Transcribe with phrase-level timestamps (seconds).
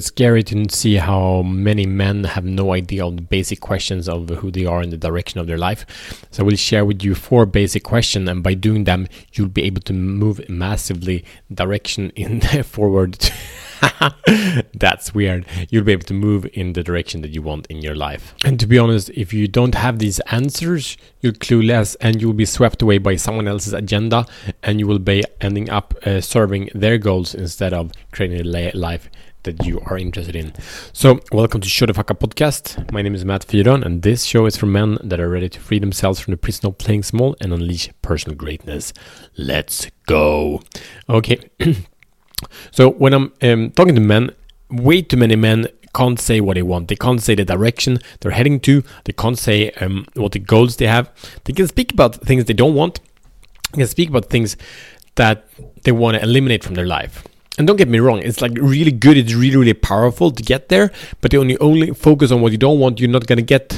[0.00, 4.30] It's scary to see how many men have no idea of the basic questions of
[4.30, 5.84] who they are in the direction of their life.
[6.30, 9.62] So I will share with you four basic questions, and by doing them, you'll be
[9.64, 13.30] able to move massively direction in forward.
[14.74, 15.44] That's weird.
[15.68, 18.34] You'll be able to move in the direction that you want in your life.
[18.42, 22.46] And to be honest, if you don't have these answers, you're clueless and you'll be
[22.46, 24.24] swept away by someone else's agenda
[24.62, 29.10] and you will be ending up uh, serving their goals instead of creating a life
[29.44, 30.52] that you are interested in.
[30.92, 32.90] So, welcome to Show the Fuck Up podcast.
[32.92, 35.60] My name is Matt Fyron, and this show is for men that are ready to
[35.60, 38.92] free themselves from the prison of playing small and unleash personal greatness.
[39.36, 40.62] Let's go.
[41.08, 41.38] Okay.
[42.70, 44.30] so, when I'm um, talking to men,
[44.70, 46.88] way too many men can't say what they want.
[46.88, 48.82] They can't say the direction they're heading to.
[49.04, 51.10] They can't say um, what the goals they have.
[51.44, 53.00] They can speak about things they don't want.
[53.72, 54.56] They can speak about things
[55.16, 55.46] that
[55.82, 57.24] they want to eliminate from their life
[57.60, 60.70] and don't get me wrong, it's like really good, it's really, really powerful to get
[60.70, 63.74] there, but when you only focus on what you don't want, you're not gonna get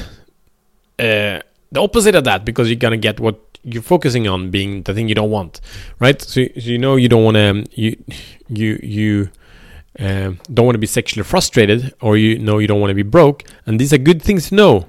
[1.01, 1.41] uh,
[1.73, 5.09] the opposite of that because you're gonna get what you're focusing on being the thing
[5.09, 5.61] you don't want,
[5.98, 6.23] right?
[6.23, 7.97] So, so you know you don't want to you
[8.48, 9.31] you you
[9.99, 13.03] uh, don't want to be sexually frustrated, or you know you don't want to be
[13.03, 14.87] broke, and these are good things to know.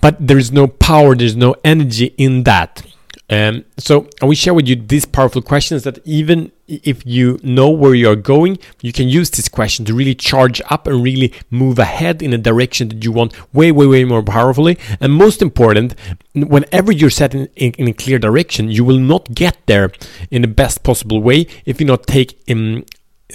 [0.00, 2.82] But there is no power, there's no energy in that.
[3.30, 7.68] Um, so I will share with you these powerful questions that even if you know
[7.68, 11.78] where you're going, you can use this question to really charge up and really move
[11.78, 14.78] ahead in a direction that you want way, way, way more powerfully.
[15.00, 15.94] And most important,
[16.34, 19.92] whenever you're set in, in, in a clear direction, you will not get there
[20.30, 22.84] in the best possible way if you not take um,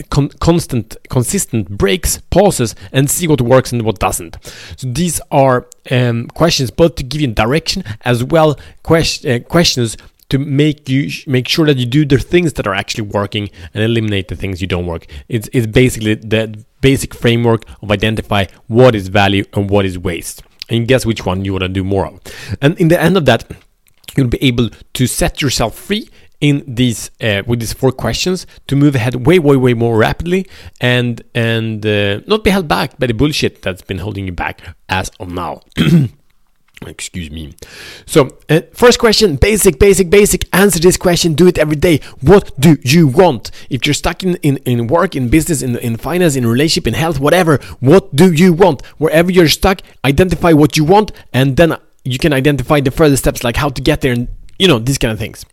[0.09, 4.37] con- constant, consistent breaks, pauses, and see what works and what doesn't.
[4.77, 9.97] So these are um, questions both to give you direction as well question, uh, questions
[10.29, 13.83] to make you make sure that you do the things that are actually working and
[13.83, 15.05] eliminate the things you don't work.
[15.29, 20.43] It's it's basically the basic framework of identify what is value and what is waste,
[20.69, 22.19] and guess which one you want to do more of.
[22.61, 23.49] And in the end of that,
[24.15, 26.09] you'll be able to set yourself free
[26.39, 30.45] in these uh, with these four questions to move ahead way way way more rapidly
[30.79, 34.61] and and uh, not be held back by the bullshit that's been holding you back
[34.87, 35.61] as of now
[36.85, 37.55] excuse me.
[38.05, 40.47] So uh, first question basic basic basic.
[40.53, 41.99] Answer this question do it every day.
[42.21, 43.51] What do you want?
[43.69, 46.93] If you're stuck in in, in work in business in, in finance in relationship in
[46.93, 48.85] health whatever what do you want?
[48.97, 53.43] Wherever you're stuck identify what you want and then you can identify the further steps
[53.43, 54.27] like how to get there and
[54.59, 55.45] you know these kind of things.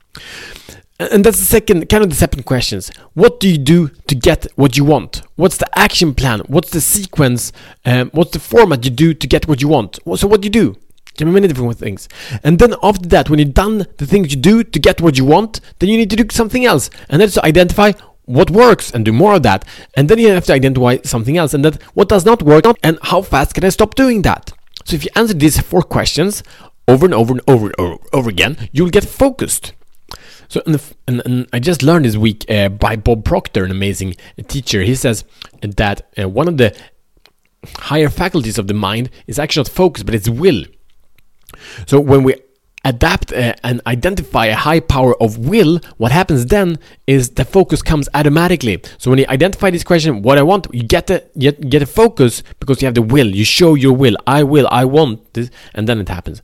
[1.01, 2.91] And that's the second kind of the second questions.
[3.15, 5.23] What do you do to get what you want?
[5.35, 6.41] What's the action plan?
[6.47, 7.53] What's the sequence?
[7.85, 9.99] Um, what's the format you do to get what you want?
[10.17, 10.77] So what do you do
[11.16, 12.08] can be many different things.
[12.42, 15.25] And then after that when you've done the things you do to get what you
[15.25, 16.91] want then you need to do something else.
[17.08, 17.92] And that's to identify
[18.26, 19.64] what works and do more of that.
[19.94, 21.54] And then you have to identify something else.
[21.54, 24.52] And that what does not work and how fast can i stop doing that?
[24.84, 26.42] So if you answer these four questions
[26.86, 29.72] over and over and over and over, again you'll get focused.
[30.48, 34.14] So, and, and, and, I just learned this week uh, by Bob Proctor, an amazing
[34.46, 34.82] teacher.
[34.82, 35.25] He says
[35.62, 36.76] that uh, one of the
[37.78, 40.64] higher faculties of the mind is actually not focus, but it's will.
[41.87, 42.34] So, when we
[42.84, 48.09] adapt and identify a high power of will, what happens then is the focus comes
[48.15, 48.82] automatically.
[48.98, 51.87] So when you identify this question, what I want, you get the get, get a
[51.87, 53.26] focus because you have the will.
[53.26, 54.16] You show your will.
[54.26, 54.69] I will.
[54.70, 56.43] I want this, and then it happens.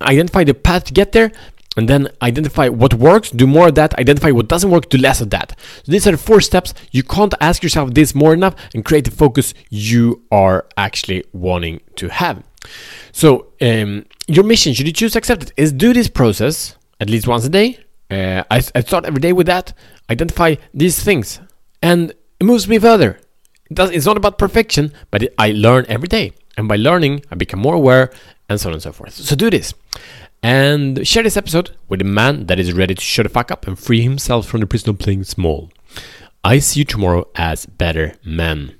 [0.00, 1.30] Identify the path to get there,
[1.80, 5.22] and then identify what works, do more of that, identify what doesn't work, do less
[5.22, 5.58] of that.
[5.82, 6.74] So these are the four steps.
[6.90, 11.80] You can't ask yourself this more enough and create the focus you are actually wanting
[11.96, 12.44] to have.
[13.12, 17.08] So um, your mission, should you choose to accept it, is do this process at
[17.08, 17.78] least once a day.
[18.10, 19.72] Uh, I, I start every day with that.
[20.10, 21.40] Identify these things,
[21.80, 23.18] and it moves me further.
[23.70, 27.22] It does, it's not about perfection, but it, I learn every day, and by learning,
[27.30, 28.10] I become more aware,
[28.50, 29.14] and so on and so forth.
[29.14, 29.72] So do this
[30.42, 33.66] and share this episode with a man that is ready to shut the fuck up
[33.66, 35.70] and free himself from the prison of playing small.
[36.42, 38.79] I see you tomorrow as better men.